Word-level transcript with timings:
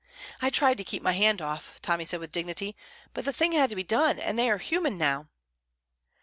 "I 0.41 0.49
tried 0.49 0.79
to 0.79 0.83
keep 0.83 1.03
my 1.03 1.11
hand 1.11 1.43
off," 1.43 1.79
Tommy 1.83 2.05
said, 2.05 2.21
with 2.21 2.31
dignity, 2.31 2.75
"but 3.13 3.23
the 3.23 3.31
thing 3.31 3.51
had 3.51 3.69
to 3.69 3.75
be 3.75 3.83
done, 3.83 4.17
and 4.17 4.39
they 4.39 4.49
are 4.49 4.57
human 4.57 4.97
now." 4.97 5.29